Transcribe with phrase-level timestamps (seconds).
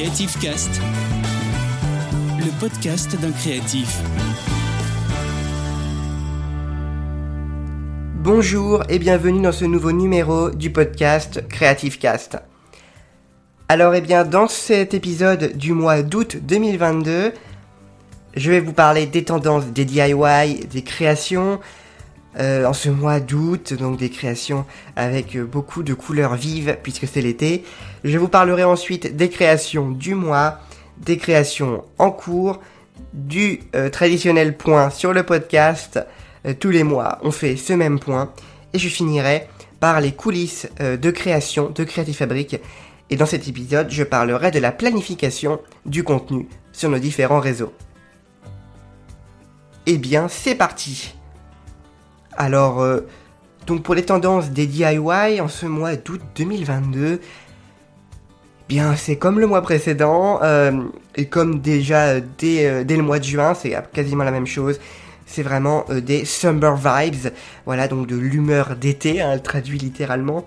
[0.00, 0.80] Creative Cast,
[2.38, 4.00] le podcast d'un créatif.
[8.14, 12.38] Bonjour et bienvenue dans ce nouveau numéro du podcast Creative Cast.
[13.68, 17.34] Alors eh bien dans cet épisode du mois d'août 2022,
[18.36, 21.60] je vais vous parler des tendances des DIY, des créations,
[22.38, 27.08] euh, en ce mois d'août, donc des créations avec euh, beaucoup de couleurs vives puisque
[27.08, 27.64] c'est l'été.
[28.04, 30.60] Je vous parlerai ensuite des créations du mois,
[30.98, 32.60] des créations en cours,
[33.12, 35.98] du euh, traditionnel point sur le podcast.
[36.60, 38.32] tous les mois, on fait ce même point.
[38.72, 39.48] Et je finirai
[39.80, 42.60] par les coulisses de création de Creative Fabric.
[43.10, 47.72] Et dans cet épisode, je parlerai de la planification du contenu sur nos différents réseaux.
[49.86, 51.14] Eh bien, c'est parti
[52.36, 53.00] alors, euh,
[53.66, 57.20] donc pour les tendances des DIY en ce mois d'août 2022,
[58.68, 60.72] bien c'est comme le mois précédent, euh,
[61.16, 64.80] et comme déjà dès, euh, dès, le mois de juin, c'est quasiment la même chose.
[65.26, 67.32] C'est vraiment des summer vibes,
[67.64, 70.44] voilà, donc de l'humeur d'été, hein, traduit littéralement.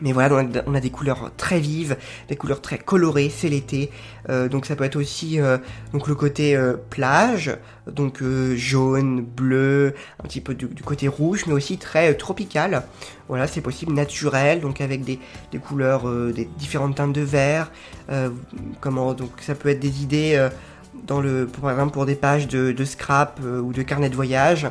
[0.00, 1.96] Mais voilà, on a, des couleurs très vives,
[2.28, 3.90] des couleurs très colorées, c'est l'été.
[4.28, 5.58] Euh, donc ça peut être aussi euh,
[5.92, 8.20] donc le côté euh, plage, donc
[8.56, 12.82] jaune, bleu, un petit peu du, côté rouge, mais aussi très tropical.
[13.28, 15.20] Voilà, c'est possible, naturel, donc avec des,
[15.52, 17.70] des couleurs, des différentes teintes de vert.
[18.80, 20.48] comment donc ça peut être des idées
[21.06, 24.66] dans le, par exemple pour des pages de, de scrap ou de carnet de voyage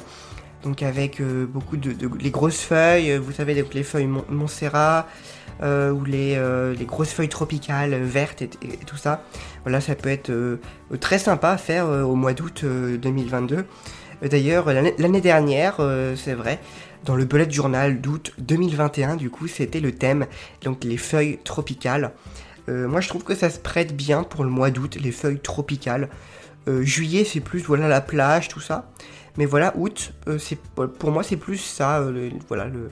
[0.63, 5.07] donc avec euh, beaucoup de, les grosses feuilles, euh, vous savez les feuilles Montserrat
[5.61, 6.39] euh, ou les,
[6.77, 8.49] les, grosses feuilles tropicales vertes et,
[8.87, 9.23] tout ça.
[9.63, 10.31] Voilà, ça peut être
[10.99, 13.65] très sympa à faire au mois d'août 2022.
[14.29, 15.77] D'ailleurs, l'année dernière,
[16.15, 16.59] c'est vrai,
[17.05, 20.25] dans le bullet journal d'août 2021, du coup, c'était le thème,
[20.63, 22.11] donc les feuilles tropicales.
[22.67, 26.09] moi, je trouve que ça se prête bien pour le mois d'août, les feuilles tropicales.
[26.81, 28.89] juillet, c'est plus voilà la plage, tout ça.
[29.37, 30.37] Mais voilà, août, euh,
[30.99, 32.89] pour moi c'est plus ça, euh, voilà, le,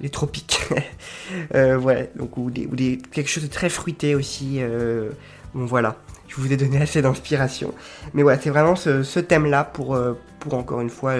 [0.00, 0.60] les tropiques.
[1.54, 4.58] euh, ouais, donc ou, quelque chose de très fruité aussi.
[4.60, 5.10] Euh,
[5.52, 5.96] bon voilà,
[6.28, 7.74] je vous ai donné assez d'inspiration.
[8.12, 9.98] Mais voilà, c'est vraiment ce, thème-là pour,
[10.38, 11.14] pour encore une fois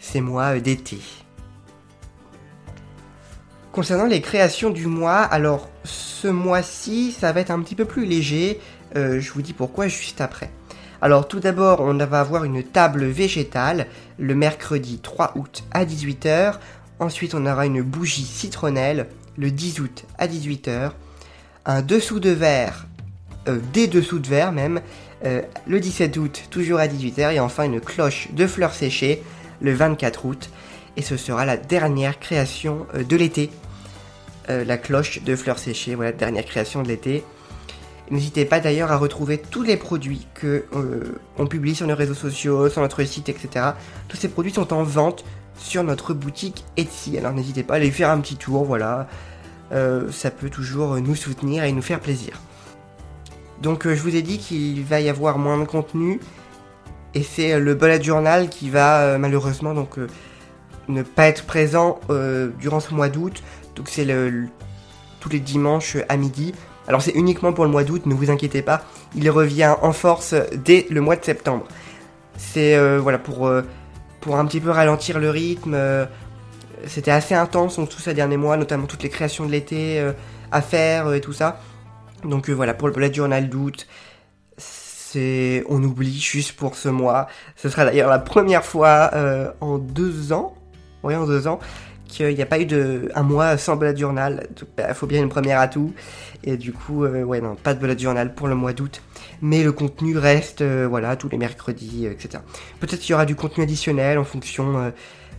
[0.00, 0.98] ces mois d'été.
[3.70, 8.06] Concernant les créations du mois, alors ce mois-ci, ça va être un petit peu plus
[8.06, 8.60] léger.
[8.94, 10.50] je vous dis pourquoi juste après.
[11.04, 13.88] Alors tout d'abord, on va avoir une table végétale
[14.18, 16.54] le mercredi 3 août à 18h.
[16.98, 20.92] Ensuite, on aura une bougie citronnelle le 10 août à 18h.
[21.66, 22.86] Un dessous de verre,
[23.48, 24.80] euh, des dessous de verre même,
[25.26, 27.34] euh, le 17 août, toujours à 18h.
[27.34, 29.22] Et enfin, une cloche de fleurs séchées
[29.60, 30.48] le 24 août.
[30.96, 33.50] Et ce sera la dernière création euh, de l'été.
[34.48, 37.24] la cloche de fleurs séchées, voilà, dernière création de l'été.
[38.10, 42.14] N'hésitez pas d'ailleurs à retrouver tous les produits que euh, on publie sur nos réseaux
[42.14, 43.70] sociaux, sur notre site, etc.
[44.08, 45.24] Tous ces produits sont en vente
[45.56, 47.16] sur notre boutique Etsy.
[47.16, 49.08] Alors n'hésitez pas à aller faire un petit tour, voilà.
[49.72, 52.38] Euh, ça peut toujours nous soutenir et nous faire plaisir.
[53.62, 56.20] Donc euh, je vous ai dit qu'il va y avoir moins de contenu
[57.14, 59.98] et c'est le bullet journal qui va malheureusement donc
[60.88, 62.00] ne pas être présent
[62.58, 63.42] durant ce mois d'août.
[63.76, 64.04] Donc c'est
[65.20, 66.52] tous les dimanches à midi.
[66.86, 68.82] Alors c'est uniquement pour le mois d'août, ne vous inquiétez pas,
[69.14, 71.66] il revient en force dès le mois de septembre.
[72.36, 73.62] C'est euh, voilà pour, euh,
[74.20, 75.74] pour un petit peu ralentir le rythme.
[75.74, 76.04] Euh,
[76.86, 80.04] c'était assez intense en tous ces derniers mois, notamment toutes les créations de l'été
[80.52, 81.60] à faire et tout ça.
[82.24, 83.86] Donc voilà, pour le bullet journal d'août,
[84.58, 87.26] c'est on oublie juste pour ce mois.
[87.56, 89.10] Ce sera d'ailleurs la première fois
[89.62, 90.54] en deux ans,
[91.04, 91.58] oui en deux ans,
[92.14, 94.46] qu'il n'y a pas eu de, un mois sans bullet journal.
[94.56, 95.92] Il bah, faut bien une première atout.
[96.44, 99.02] Et du coup, euh, ouais, non, pas de bullet journal pour le mois d'août.
[99.42, 102.42] Mais le contenu reste, euh, voilà, tous les mercredis, euh, etc.
[102.80, 104.92] Peut-être qu'il y aura du contenu additionnel en fonction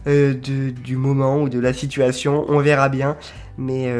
[0.06, 2.46] de, du moment ou de la situation.
[2.50, 3.18] On verra bien.
[3.58, 3.92] Mais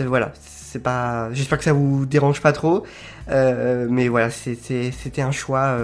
[0.00, 1.28] voilà, c'est pas.
[1.32, 2.84] J'espère que ça vous dérange pas trop.
[3.28, 5.78] mais voilà, c'était un choix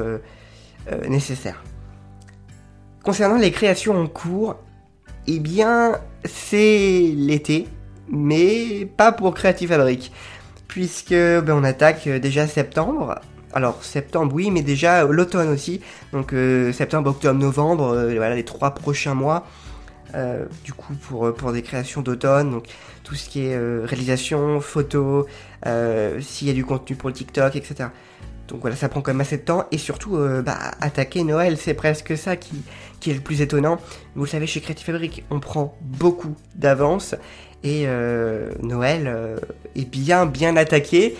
[1.08, 1.62] nécessaire.
[3.02, 4.56] Concernant les créations en cours,
[5.26, 7.68] eh bien, c'est l'été,
[8.08, 10.12] mais pas pour Creative Fabric,
[10.68, 13.20] puisque ben, on attaque euh, déjà septembre.
[13.54, 15.80] Alors septembre oui, mais déjà euh, l'automne aussi.
[16.12, 19.46] Donc euh, septembre, octobre, novembre, voilà les trois prochains mois.
[20.64, 22.66] du coup pour, pour des créations d'automne, donc
[23.04, 25.26] tout ce qui est réalisation, photo,
[26.20, 27.88] s'il y a du contenu pour le TikTok, etc.
[28.52, 29.64] Donc voilà, ça prend quand même assez de temps.
[29.72, 32.62] Et surtout, euh, bah, attaquer Noël, c'est presque ça qui,
[33.06, 33.78] est le plus étonnant.
[34.14, 37.14] Vous le savez, chez Creative Fabric, on prend beaucoup d'avance.
[37.64, 39.38] Et euh, Noël euh,
[39.74, 41.16] est bien, bien attaqué.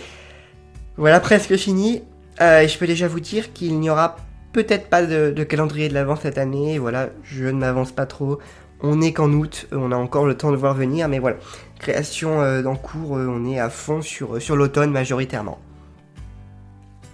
[0.95, 2.03] Voilà, presque fini.
[2.39, 4.17] Et je peux déjà vous dire qu'il n'y aura
[4.53, 6.77] peut-être pas de, calendrier de l'avance cette année.
[6.77, 8.37] Voilà, je ne m'avance pas trop.
[8.81, 11.37] On est qu'en août, on a encore le temps de voir venir, mais voilà.
[11.79, 15.59] Création euh, en cours, on est à fond sur l'automne majoritairement.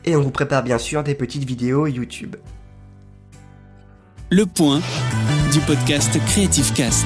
[0.05, 2.35] Et on vous prépare bien sûr des petites vidéos YouTube.
[4.29, 4.81] Le point
[5.51, 7.05] du podcast Creative Cast.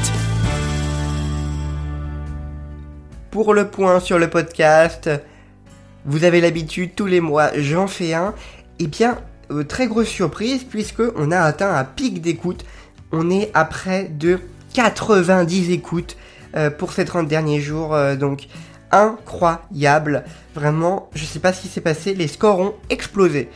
[3.32, 5.10] Pour le point sur le podcast,
[6.06, 8.36] vous avez l'habitude, tous les mois, j'en fais un.
[8.80, 9.18] Et eh bien,
[9.52, 12.66] euh, très grosse surprise, puisque on a atteint un pic d'écoute.
[13.12, 14.40] On est à près de
[14.74, 16.18] 90 écoutes
[16.56, 17.96] euh, pour ces 30 derniers jours.
[17.96, 18.48] Euh, donc,
[18.94, 20.24] incroyable.
[20.56, 23.50] Vraiment, je sais pas ce qui s'est passé, les scores ont explosé.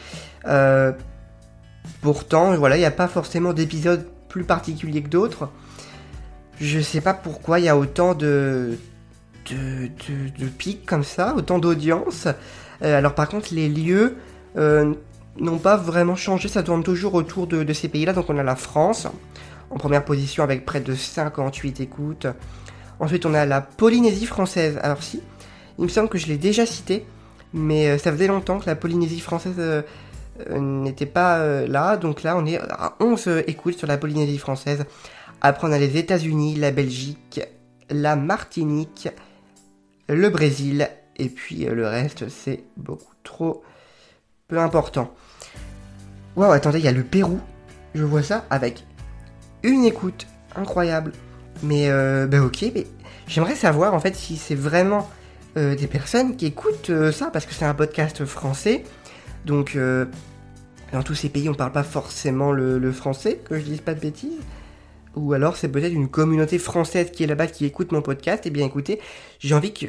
[2.01, 5.49] pourtant, voilà, il n'y a pas forcément d'épisodes plus particuliers que d'autres.
[6.59, 8.77] Je sais pas pourquoi il y a autant de,
[9.51, 12.27] de, pics comme ça, autant d'audience.
[12.81, 14.17] Euh, alors par contre, les lieux
[14.57, 14.93] euh,
[15.39, 18.13] n'ont pas vraiment changé, ça tourne toujours autour de, ces pays-là.
[18.13, 19.07] Donc on a la France
[19.69, 22.27] en première position avec près de 58 écoutes.
[22.99, 24.79] Ensuite on a la Polynésie française.
[24.81, 25.21] Alors si,
[25.77, 27.05] il me semble que je l'ai déjà cité,
[27.53, 29.61] mais euh, ça faisait longtemps que la Polynésie française
[30.55, 31.97] n'était pas là.
[31.97, 34.85] Donc là on est à 11 écoutes sur la Polynésie française.
[35.41, 37.41] Après on a les États-Unis, la Belgique,
[37.89, 39.09] la Martinique,
[40.09, 43.63] le Brésil, et puis euh, le reste, c'est beaucoup trop
[44.47, 45.13] peu important.
[46.35, 47.39] Waouh, attendez, il y a le Pérou,
[47.95, 48.85] je vois ça, avec
[49.63, 51.11] une écoute incroyable.
[51.63, 52.87] Mais, euh, ben ok, mais
[53.27, 55.09] j'aimerais savoir en fait si c'est vraiment
[55.57, 58.83] euh, des personnes qui écoutent ça, parce que c'est un podcast français.
[59.45, 59.77] Donc,
[60.91, 63.99] dans tous ces pays, on parle pas forcément le, français, que je dise pas de
[63.99, 64.39] bêtises.
[65.15, 68.49] Ou alors c'est peut-être une communauté française qui est là-bas qui écoute mon podcast, et
[68.49, 68.99] eh bien écoutez,
[69.39, 69.87] j'ai envie que,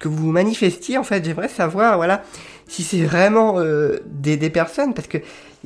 [0.00, 2.22] que vous vous manifestiez en fait, j'aimerais savoir voilà
[2.68, 4.92] si c'est vraiment euh, des, des, personnes.
[4.92, 5.18] Parce que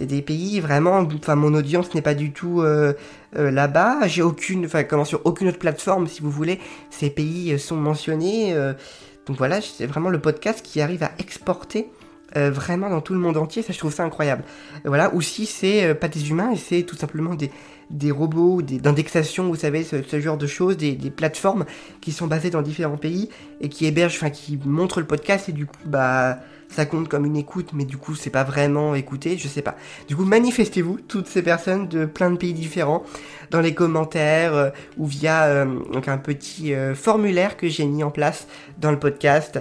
[0.06, 2.94] des pays vraiment enfin mon audience n'est pas du tout euh,
[3.36, 6.60] euh, là-bas, j'ai aucune enfin comment sur aucune autre plateforme si vous voulez,
[6.90, 8.54] ces pays sont mentionnés
[9.26, 11.90] donc voilà, c'est vraiment le podcast qui arrive à exporter
[12.34, 14.44] vraiment dans tout le monde entier, ça je trouve ça incroyable.
[14.84, 17.50] voilà, ou si c'est pas des humains c'est tout simplement des,
[17.90, 21.64] des robots, d'indexation, vous savez, ce, genre de choses, des, plateformes
[22.00, 23.28] qui sont basées dans différents pays
[23.60, 26.38] et qui hébergent, enfin qui montrent le podcast et du coup, bah,
[26.70, 29.76] ça compte comme une écoute, mais du coup, c'est pas vraiment écouté, je sais pas.
[30.08, 33.02] Du coup, manifestez-vous, toutes ces personnes de plein de pays différents,
[33.50, 38.04] dans les commentaires euh, ou via euh, donc un petit euh, formulaire que j'ai mis
[38.04, 38.46] en place
[38.78, 39.60] dans le podcast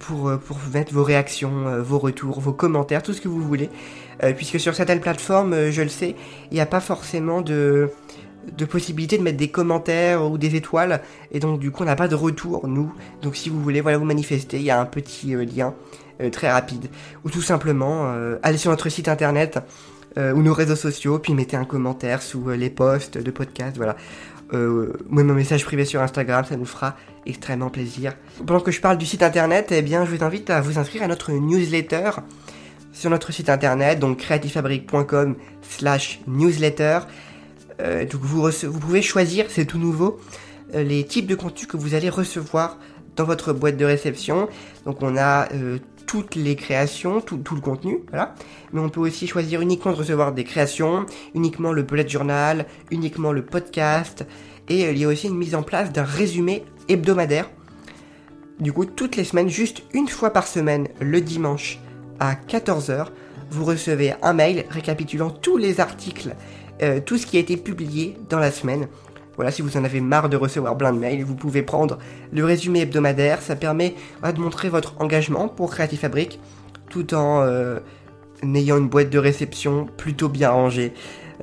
[0.00, 3.70] pour, pour mettre vos réactions, vos retours, vos commentaires, tout ce que vous voulez.
[4.24, 6.16] Euh, puisque sur certaines plateformes, euh, je le sais,
[6.50, 7.90] il n'y a pas forcément de,
[8.56, 11.00] de possibilité de mettre des commentaires ou des étoiles,
[11.30, 12.92] et donc du coup on n'a pas de retour, nous.
[13.22, 15.74] Donc si vous voulez voilà, vous manifester, il y a un petit euh, lien
[16.32, 16.88] très rapide.
[17.24, 18.12] Ou tout simplement,
[18.42, 19.58] allez sur notre site internet
[20.16, 23.96] ou nos réseaux sociaux, puis mettez un commentaire sous les posts de podcast, voilà.
[24.54, 28.14] Euh, même un message privé sur Instagram, ça nous fera extrêmement plaisir.
[28.46, 31.02] Pendant que je parle du site internet, eh bien, je vous invite à vous inscrire
[31.02, 32.10] à notre newsletter
[32.92, 37.00] sur notre site internet, donc creativefabric.com slash newsletter.
[37.80, 40.18] Euh, donc vous, vous, pouvez choisir, c'est tout nouveau,
[40.74, 42.78] euh, les types de contenu que vous allez recevoir
[43.16, 44.48] dans votre boîte de réception.
[44.86, 45.78] Donc on a euh,
[46.08, 48.34] toutes les créations, tout, le contenu, voilà.
[48.72, 53.30] Mais on peut aussi choisir uniquement de recevoir des créations, uniquement le bullet journal, uniquement
[53.30, 54.26] le podcast.
[54.68, 57.48] Et il y a aussi une mise en place d'un résumé hebdomadaire.
[58.58, 61.78] Du coup, toutes les semaines, juste une fois par semaine, le dimanche,
[62.18, 63.08] à 14h,
[63.50, 66.34] vous recevez un mail récapitulant tous les articles,
[66.82, 68.88] euh, tout ce qui a été publié dans la semaine.
[69.38, 71.98] Voilà, si vous en avez marre de recevoir plein de mails, vous pouvez prendre
[72.32, 73.40] le résumé hebdomadaire.
[73.40, 76.40] Ça permet de montrer votre engagement pour Creative Fabric
[76.90, 77.78] tout en euh,
[78.42, 80.92] ayant une boîte de réception plutôt bien rangée.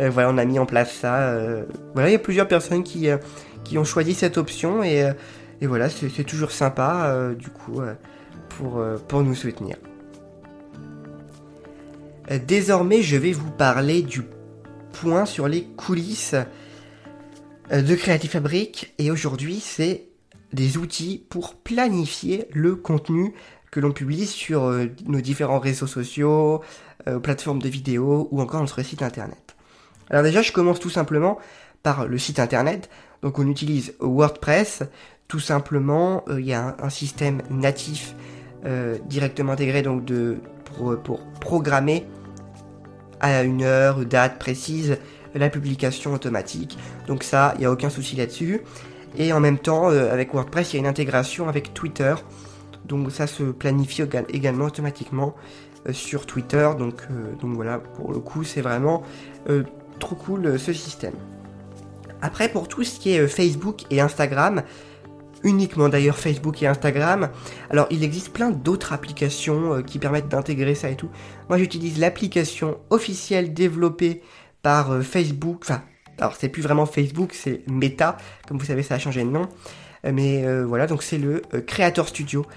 [0.01, 1.33] Euh, voilà, on a mis en place ça.
[1.93, 3.07] voilà, il y a plusieurs personnes qui,
[3.77, 5.05] ont choisi cette option et,
[5.61, 7.79] voilà, c'est toujours sympa du coup
[9.07, 9.77] pour, nous soutenir.
[12.45, 14.23] Désormais, je vais vous parler du
[14.99, 16.43] point sur les coulisses euh,
[17.71, 20.05] de Creative Fabric et aujourd'hui, c'est
[20.53, 23.33] des outils pour planifier le contenu
[23.71, 26.61] que l'on publie sur euh, nos différents réseaux sociaux,
[27.07, 29.55] euh, plateformes de vidéos ou encore notre site internet.
[30.09, 31.39] Alors déjà, je commence tout simplement
[31.81, 32.89] par le site internet.
[33.23, 34.83] Donc on utilise WordPress.
[35.27, 38.15] Tout simplement, il y a un, système natif
[39.07, 40.37] directement intégré donc de,
[41.03, 42.05] pour programmer
[43.19, 44.97] à une heure, date précise,
[45.39, 46.77] la publication automatique.
[47.07, 48.61] Donc ça, il n'y a aucun souci là-dessus.
[49.17, 52.15] Et en même temps, euh, avec WordPress, il y a une intégration avec Twitter.
[52.85, 55.35] Donc ça se planifie également automatiquement
[55.91, 56.69] sur Twitter.
[56.77, 57.01] Donc,
[57.41, 59.03] donc voilà, pour le coup, c'est vraiment
[59.99, 61.13] trop cool ce système.
[62.21, 64.61] Après, pour tout ce qui est Facebook et Instagram,
[65.45, 67.29] uniquement d'ailleurs Facebook et Instagram.
[67.69, 71.09] Alors il existe plein d'autres applications qui permettent d'intégrer ça et tout.
[71.47, 74.21] Moi j'utilise l'application officielle développée
[74.65, 75.83] par Facebook, enfin
[76.17, 78.17] alors c'est plus vraiment Facebook, c'est Meta,
[78.47, 79.47] comme vous savez ça a changé de nom.
[80.05, 82.47] Euh, mais euh, voilà, donc c'est le euh, Creator Studio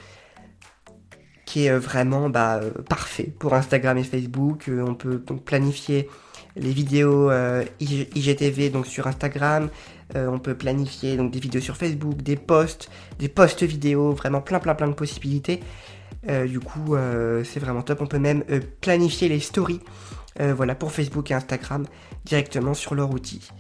[1.45, 4.71] qui est vraiment bah, parfait pour Instagram et Facebook.
[4.71, 6.09] on peut planifier
[6.57, 7.31] les vidéos
[7.81, 9.71] IGTV donc sur Instagram.
[10.15, 14.59] on peut planifier donc des vidéos sur Facebook, des posts, des posts vidéo, vraiment plein
[14.59, 15.61] plein plein de possibilités.
[16.47, 16.97] du coup,
[17.45, 18.03] c'est vraiment top.
[18.03, 18.45] On peut même
[18.83, 19.81] planifier les stories
[20.41, 21.87] euh, voilà, pour Facebook et Instagram
[22.25, 23.51] directement sur leur outil.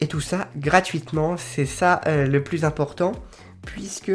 [0.00, 3.12] Et tout ça gratuitement, c'est ça euh, le plus important,
[3.66, 4.12] puisque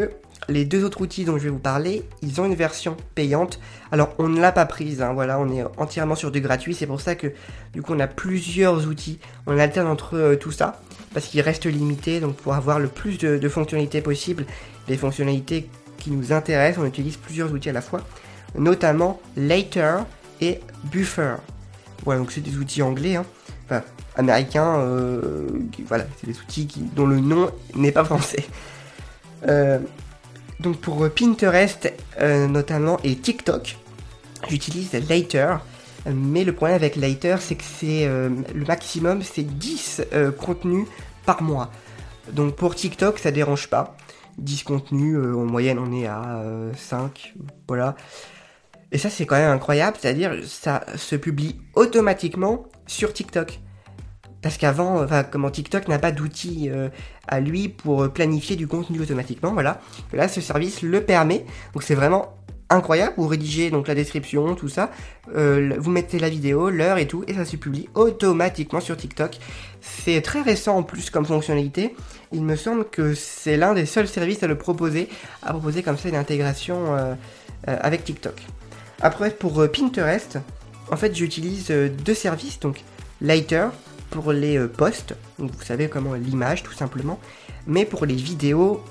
[0.50, 3.60] les deux autres outils dont je vais vous parler, ils ont une version payante.
[3.92, 6.88] Alors on ne l'a pas prise, hein, voilà, on est entièrement sur du gratuit, c'est
[6.88, 7.32] pour ça que
[7.74, 10.82] du coup on a plusieurs outils, on alterne entre euh, tout ça,
[11.14, 14.46] parce qu'il reste limité, donc pour avoir le plus de, de fonctionnalités possibles,
[14.88, 18.02] les fonctionnalités qui nous intéressent, on utilise plusieurs outils à la fois,
[18.58, 20.00] notamment Later,
[20.42, 21.36] et Buffer.
[22.04, 23.26] Voilà, donc c'est des outils anglais, hein.
[23.66, 23.82] enfin
[24.16, 25.48] américains, euh,
[25.88, 28.46] voilà, c'est des outils qui, dont le nom n'est pas français.
[29.48, 29.78] Euh,
[30.60, 33.78] donc pour Pinterest euh, notamment et TikTok,
[34.50, 35.58] j'utilise Later.
[36.12, 40.02] Mais le problème avec Later, c'est que c'est le maximum, c'est 10
[40.40, 40.88] contenus
[41.28, 41.70] par mois.
[42.32, 43.98] Donc pour TikTok, ça dérange pas.
[44.40, 46.42] 10 contenus, en moyenne on est à
[46.76, 47.36] 5,
[47.68, 47.96] voilà.
[48.96, 53.60] Et ça, c'est quand même incroyable, c'est-à-dire ça se publie automatiquement sur TikTok.
[54.42, 56.88] Parce qu'avant, enfin, comment TikTok n'a pas d'outil euh,
[57.28, 59.82] à lui pour planifier du contenu automatiquement, voilà.
[60.14, 61.44] là, ce service le permet.
[61.74, 62.38] Donc c'est vraiment
[62.70, 63.16] incroyable.
[63.18, 64.92] Vous rédigez donc la description, tout ça.
[65.36, 69.40] Euh, vous mettez la vidéo, l'heure et tout, et ça se publie automatiquement sur TikTok.
[69.82, 71.94] C'est très récent en plus comme fonctionnalité.
[72.32, 75.10] Il me semble que c'est l'un des seuls services à le proposer,
[75.44, 77.16] à proposer comme ça une intégration euh,
[77.66, 78.42] avec TikTok.
[79.02, 80.40] Après, pour euh, Pinterest,
[80.92, 82.84] en fait, j'utilise euh, deux services, donc
[83.22, 83.68] Lighter
[84.12, 87.20] pour les euh, posts, vous savez comment l'image tout simplement,
[87.68, 88.84] mais pour les vidéos,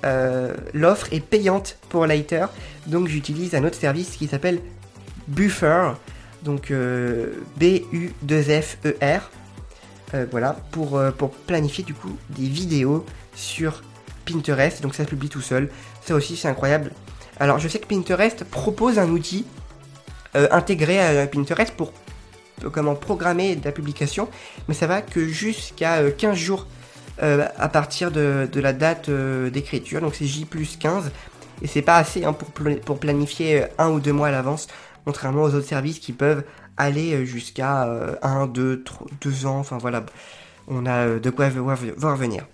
[0.73, 2.47] l'offre est payante pour Lighter,
[2.89, 4.59] donc j'utilise un autre service qui s'appelle
[5.29, 5.93] Buffer,
[6.43, 6.73] donc
[7.57, 9.31] B-U-2-F-E-R,
[10.33, 13.07] voilà, pour, pour planifier du coup des vidéos
[13.37, 13.85] sur
[14.27, 15.71] Pinterest, donc ça publie tout seul,
[16.05, 16.91] ça aussi c'est incroyable.
[17.39, 19.47] Alors je sais que Pinterest propose un outil
[20.37, 21.93] euh, intégré à Pinterest pour
[22.65, 24.29] euh, comment programmer la publication,
[24.67, 26.67] mais ça va que jusqu'à 15 euh, jours
[27.21, 31.13] à partir de, la date d'écriture, donc c'est J plus 15,
[31.63, 32.49] et c'est pas assez hein, pour,
[32.81, 34.67] pour planifier un ou deux mois à l'avance,
[35.05, 36.43] contrairement aux autres services qui peuvent
[36.77, 37.89] aller jusqu'à
[38.23, 38.83] 1, 2,
[39.21, 40.05] 2 ans, enfin voilà,
[40.67, 42.45] on a de quoi voir venir.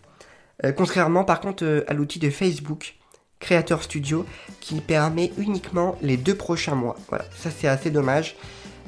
[0.76, 2.99] contrairement par contre à l'outil de Facebook,
[3.40, 4.24] Creator Studio
[4.60, 6.96] qui permet uniquement les deux prochains mois.
[7.08, 8.36] Voilà, ça c'est assez dommage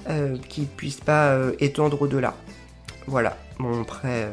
[0.09, 2.35] euh, qu'ils ne puissent pas euh, étendre au-delà.
[3.07, 4.31] Voilà, bon après euh,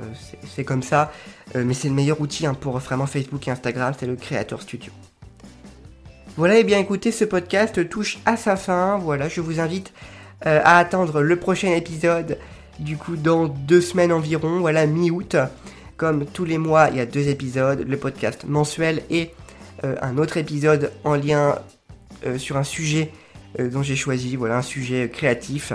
[0.55, 1.11] c'est comme ça,
[1.55, 4.91] mais c'est le meilleur outil hein, pour vraiment Facebook et Instagram, c'est le Creator Studio.
[6.37, 8.97] Voilà, et bien écoutez, ce podcast touche à sa fin.
[8.97, 9.91] Voilà, je vous invite
[10.41, 12.37] à attendre le prochain épisode,
[12.77, 15.35] du coup dans deux semaines environ, voilà, mi-août.
[15.97, 19.48] Comme tous les mois, il y a deux épisodes, le podcast mensuel et euh,
[19.83, 21.55] un autre épisode en lien
[22.25, 23.11] euh, sur un sujet
[23.59, 25.73] euh, dont j'ai choisi, voilà, un sujet créatif.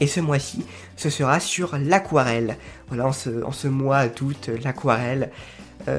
[0.00, 0.64] Et ce mois-ci,
[0.96, 2.56] ce sera sur l'aquarelle.
[2.88, 5.30] Voilà, en ce, en ce mois d'août, l'aquarelle.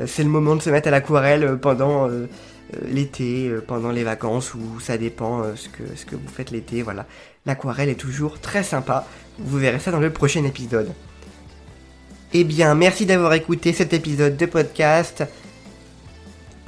[0.08, 2.08] c'est le moment de se mettre à l'aquarelle pendant
[2.88, 6.82] l'été, pendant les vacances, ou ça dépend ce, que, ce que vous faites l'été.
[6.82, 7.08] Voilà,
[7.46, 9.06] l'aquarelle est toujours très sympa.
[9.38, 10.94] Vous verrez ça dans le prochain épisode.
[12.32, 15.26] Eh bien, merci d'avoir écouté cet épisode de podcast.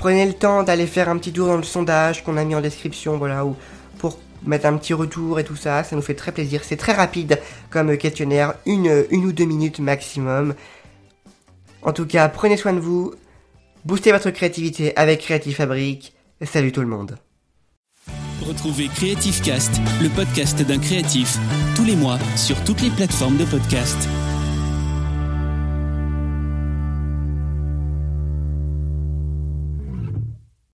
[0.02, 2.62] Prenez le temps d'aller faire un petit tour dans le sondage qu'on a mis en
[2.62, 3.56] description, voilà, ou
[4.00, 6.64] pour mettre un petit retour et tout ça, ça nous fait très plaisir.
[6.64, 7.40] C'est très rapide
[7.70, 10.56] comme questionnaire, une, une ou deux minutes maximum.
[11.84, 13.14] En tout cas, prenez soin de vous,
[13.86, 16.16] boostez votre créativité avec Creative Fabric.
[16.42, 17.20] Salut tout le monde.
[18.48, 21.38] Retrouvez Creative Cast, le podcast d'un créatif,
[21.76, 24.10] tous les mois sur toutes les plateformes de podcast.